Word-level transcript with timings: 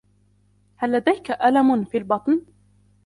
هل 0.75 0.91
لديك 0.91 1.31
ألم 1.31 1.85
في 1.85 1.97
البطن؟ 1.97 2.41